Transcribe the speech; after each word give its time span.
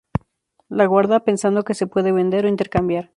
La 0.67 0.87
guarda, 0.87 1.19
pensando 1.23 1.61
que 1.63 1.75
se 1.75 1.85
puede 1.85 2.11
vender 2.11 2.45
o 2.45 2.49
intercambiar. 2.49 3.09